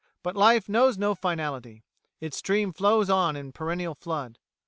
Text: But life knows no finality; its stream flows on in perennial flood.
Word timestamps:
But 0.23 0.35
life 0.35 0.67
knows 0.67 0.97
no 0.97 1.13
finality; 1.13 1.83
its 2.19 2.35
stream 2.35 2.73
flows 2.73 3.07
on 3.07 3.35
in 3.35 3.51
perennial 3.51 3.93
flood. 3.93 4.39